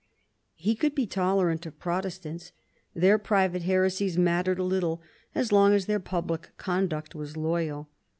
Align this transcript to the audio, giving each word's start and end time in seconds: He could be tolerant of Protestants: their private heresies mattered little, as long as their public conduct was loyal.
He 0.55 0.73
could 0.73 0.95
be 0.95 1.05
tolerant 1.05 1.63
of 1.67 1.77
Protestants: 1.77 2.53
their 2.95 3.19
private 3.19 3.61
heresies 3.61 4.17
mattered 4.17 4.57
little, 4.57 4.99
as 5.35 5.51
long 5.51 5.73
as 5.75 5.85
their 5.85 5.99
public 5.99 6.49
conduct 6.57 7.13
was 7.13 7.37
loyal. 7.37 7.87